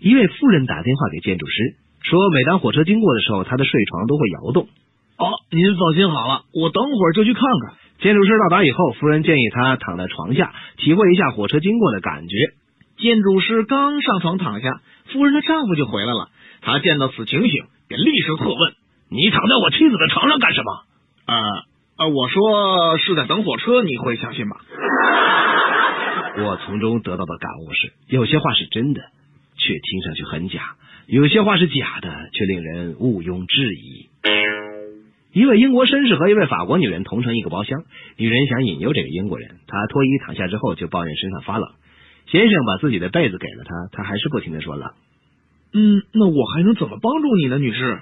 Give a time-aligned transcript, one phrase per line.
[0.00, 4.68] 一位妇人打电话给建筑师，说每当火车经过的时候，他的睡床都会摇动。
[5.18, 7.74] 哦，您放心好了，我等会儿就去看看。
[8.00, 12.36] 建筑师到达以后，夫人建议他躺在床下，体会一下火车经过的感觉。
[12.96, 14.80] 建筑师刚上床躺下，
[15.12, 16.28] 夫人的丈夫就回来了。
[16.60, 18.72] 他见到此情形，便厉声喝问
[19.10, 20.72] ：“你躺在我妻子的床上干什么
[21.26, 21.34] ？”“呃
[21.98, 24.56] 呃，我说是在等火车，你会相信吗？”
[26.38, 29.02] 我从中得到的感悟是：有些话是真的，
[29.58, 30.60] 却听上去很假；
[31.06, 34.08] 有些话是假的，却令人毋庸置疑。
[35.30, 37.84] 一位英国绅士和一位法国女人同乘一个包厢，
[38.16, 41.70] 女人想引诱这个英国人，她脱衣躺下之后就抱怨身上发冷。
[42.26, 44.90] 先生把自己的被子给了她，她还是不停的说冷。
[45.74, 48.00] 嗯，那我还能怎么帮助你呢，女士？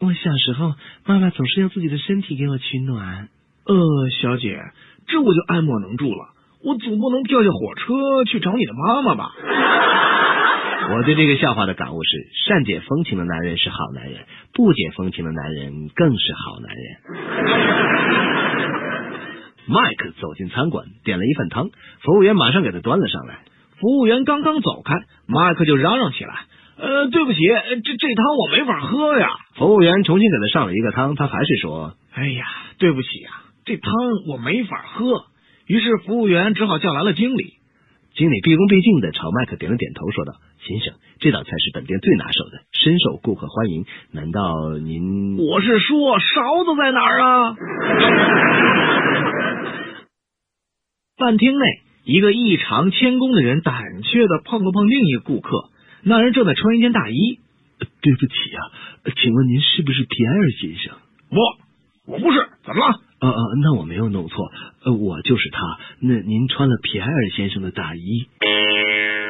[0.00, 0.74] 我小时候，
[1.06, 3.28] 妈妈总是用自己的身体给我取暖。
[3.66, 3.76] 呃，
[4.20, 4.62] 小姐，
[5.08, 6.28] 这我就爱莫能助了。
[6.62, 9.32] 我总不能跳下火车去找你的妈妈吧？
[10.92, 16.96] 我对这个笑话的感悟是：善解风情的男人是好男人，不解风情的男人更是好男人。
[19.70, 21.70] 麦克走进餐馆，点了一份汤，
[22.02, 23.38] 服务员马上给他端了上来。
[23.78, 24.94] 服务员刚刚走开，
[25.26, 26.34] 麦克就嚷嚷起来
[26.76, 27.38] ：“呃，对不起，
[27.84, 32.44] 这这汤我没法喝呀！”服务员重新给他上了一个汤，他还是说：“哎呀，
[32.78, 33.92] 对不起啊，这汤
[34.28, 35.26] 我没法喝。”
[35.68, 37.59] 于是服务员只好叫来了经理。
[38.14, 40.34] 经理毕恭毕敬的朝麦克点了点头，说道
[40.66, 43.84] ：“先生，这道菜是本店最拿手的，深受顾客欢迎。
[44.12, 45.36] 难道您……
[45.38, 47.56] 我是说，勺子在哪儿啊？”
[51.16, 51.66] 饭厅内，
[52.04, 55.70] 一个异常谦恭的人胆怯的碰了碰另一个顾客。
[56.02, 57.38] 那人正在穿一件大衣。
[58.02, 58.60] 对不起啊，
[59.16, 60.98] 请问您是不是皮埃尔先生？
[61.30, 61.56] 我，
[62.12, 62.94] 我不是，怎么了？
[63.20, 65.78] 呃呃，那我没有弄错，呃，呃我就是他。
[66.00, 68.26] 那您穿了皮埃尔先生的大衣。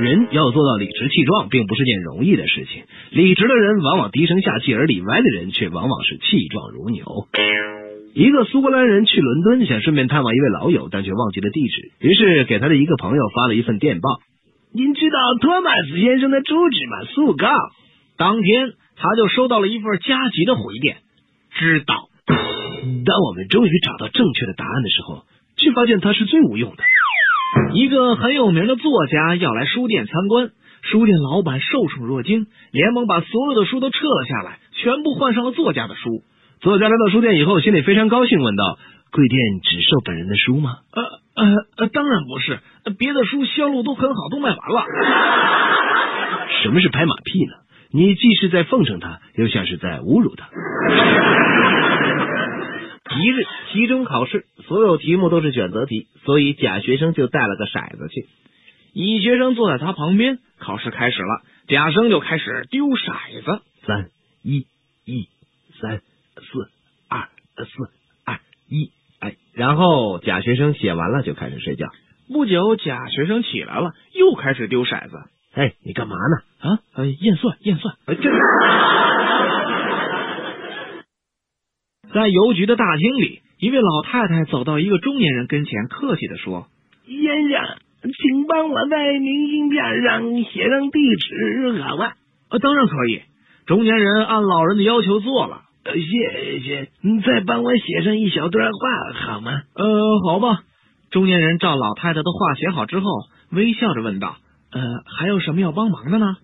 [0.00, 2.82] 人要做到理直气壮，并不是件容易的事情。
[3.10, 7.28] 理直的人往往低声下气，而理歪的人却往往是气壮如牛。
[8.12, 14.18] 一个苏格兰人去伦敦，想顺便探望一位老友，但却忘记了地址，于是给他的一个朋友发了一份电报。
[14.72, 17.04] 您知道托马斯先生的住址吗？
[17.14, 17.48] 速告。
[18.16, 20.96] 当天他就收到了一份加急的回电，
[21.52, 22.08] 知道。
[22.26, 25.22] 当我们终于找到正确的答案的时候，
[25.64, 26.84] 却发现它是最无用的。
[27.72, 30.50] 一个很有名的作家要来书店参观，
[30.82, 36.22] 书店老板受宠若惊，连忙把所有的书都撤了下来，全部换上了作家的书。
[36.60, 38.78] 作家来到书店以后，心里非常高兴，问道
[39.10, 41.02] ：“贵店只售本人的书吗？”“呃
[41.36, 42.60] 呃呃，当然不是，
[42.98, 44.84] 别的书销路都很好，都卖完了。
[46.62, 47.52] ”“什么是拍马屁呢？
[47.92, 50.48] 你既是在奉承他，又像是在侮辱他。”
[53.24, 53.42] 一日
[53.72, 58.26] 期中考试，所有题目都是选择题，所以贾学生就带了个骰子去。
[58.92, 63.62] 乙学生坐在他旁边，考试开始了，贾生就开始丢骰子。
[63.86, 64.10] 三
[64.42, 64.66] 一
[65.06, 65.30] 一
[65.80, 66.02] 三
[66.36, 66.68] 四
[67.08, 67.64] 二四
[68.26, 68.90] 二一，
[69.20, 71.86] 哎，然后贾学生写完了就开始睡觉。
[72.28, 75.16] 不久，贾学生起来了，又开始丢骰子。
[75.54, 76.68] 哎，你干嘛呢？
[76.68, 77.94] 啊，呃，验算验算。
[78.04, 78.30] 哎，这。
[82.14, 86.68] 在邮局的大厅里，一位老太太走到一个中年人跟前，客气的说
[87.04, 92.12] ：“先生，请帮我在明信片上写上地址，好吗
[92.50, 93.22] ？”“呃，当然可以。”
[93.66, 95.62] 中年人按老人的要求做了。
[95.84, 100.60] “谢谢，你再帮我写上一小段话，好吗？”“呃，好吧。”
[101.10, 103.06] 中年人照老太太的话写好之后，
[103.50, 104.36] 微笑着问道
[104.70, 104.80] ：“呃，
[105.18, 106.36] 还有什么要帮忙的呢？”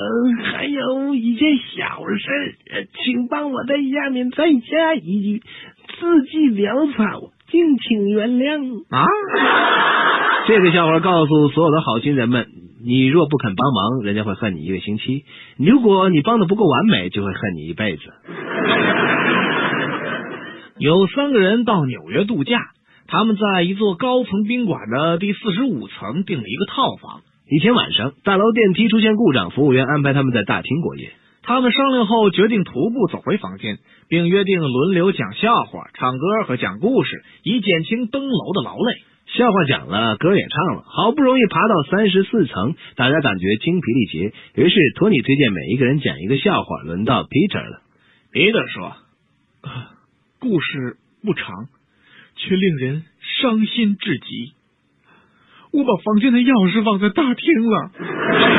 [0.00, 2.56] 嗯，还有一件小事，
[3.04, 9.04] 请帮我在下面再加一句，字迹潦草，敬请原谅啊！
[10.48, 12.46] 这个笑话告诉所有的好心人们：
[12.82, 15.24] 你若不肯帮忙，人家会恨你一个星期；
[15.58, 18.02] 如果你帮的不够完美，就会恨你一辈子。
[20.78, 22.58] 有三个人到纽约度假，
[23.06, 27.20] 他们在一座高层宾馆的第四十五层订了一个套房。
[27.52, 31.10] 一天晚上，大楼电梯出现故障，服务员安排他们在大厅过夜。
[31.42, 39.02] 他们商量后决定徒步走回房间，并约定轮流讲笑话、唱歌和讲故事，以减轻登楼的劳累。
[39.26, 44.32] 笑话讲了，歌也唱了，好不容易爬到三十四层，大家感觉精疲力竭。
[44.54, 47.82] 于是托尼推荐每一个人讲一个笑话，轮到 Peter 了。
[48.32, 48.92] Peter 说
[50.38, 51.66] ：“故事不长，
[52.36, 53.02] 却令人
[53.40, 54.52] 伤心至极。”
[55.72, 58.49] 我把房间的钥匙忘在大厅了。